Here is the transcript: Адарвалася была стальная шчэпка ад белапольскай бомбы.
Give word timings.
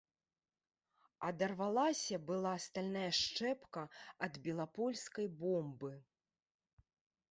Адарвалася 1.27 2.15
была 2.31 2.55
стальная 2.65 3.05
шчэпка 3.21 3.81
ад 4.29 4.43
белапольскай 4.49 5.27
бомбы. 5.47 5.97